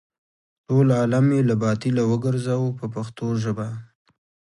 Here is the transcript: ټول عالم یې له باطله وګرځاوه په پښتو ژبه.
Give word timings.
ټول 0.67 0.87
عالم 0.99 1.25
یې 1.35 1.41
له 1.49 1.55
باطله 1.63 2.03
وګرځاوه 2.11 2.69
په 2.79 2.85
پښتو 2.95 3.25
ژبه. 3.43 3.67